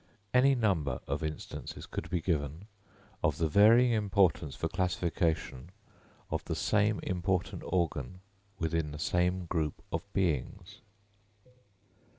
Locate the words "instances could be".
1.21-2.21